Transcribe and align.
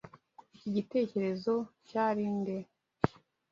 Iki 0.55 0.69
gitekerezo 0.75 1.53
cyari 1.87 2.25
nde? 2.37 2.57